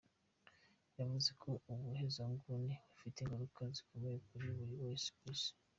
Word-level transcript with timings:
Yavuze 0.99 1.29
ko 1.41 1.49
ubuhezanguni 1.71 2.73
bufite 2.89 3.17
ingaruka 3.19 3.61
zikomeye 3.75 4.17
kuri 4.27 4.47
buri 4.57 4.73
wese 4.83 5.07
ku 5.17 5.23
Isi. 5.35 5.51